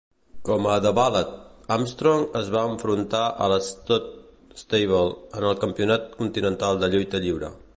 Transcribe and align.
Com 0.47 0.67
a 0.75 0.77
"The 0.83 0.91
Bullet", 0.99 1.33
Armstrong 1.75 2.23
es 2.39 2.49
va 2.55 2.63
enfrontar 2.69 3.21
a 3.45 3.49
l'Stud 3.53 4.09
Stable 4.63 5.03
en 5.41 5.47
el 5.51 5.63
Campionat 5.67 6.09
Continental 6.23 6.83
de 6.85 6.91
Lluita 6.95 7.23
Lliure. 7.27 7.57